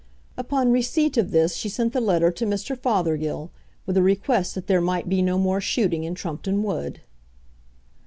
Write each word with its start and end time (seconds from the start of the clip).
Upon 0.35 0.71
receipt 0.71 1.15
of 1.17 1.29
this 1.29 1.53
she 1.53 1.69
sent 1.69 1.93
the 1.93 2.01
letter 2.01 2.31
to 2.31 2.45
Mr. 2.47 2.75
Fothergill, 2.75 3.51
with 3.85 3.95
a 3.97 4.01
request 4.01 4.55
that 4.55 4.65
there 4.65 4.81
might 4.81 5.07
be 5.07 5.21
no 5.21 5.37
more 5.37 5.61
shooting 5.61 6.05
in 6.05 6.15
Trumpeton 6.15 6.63
Wood. 6.63 7.01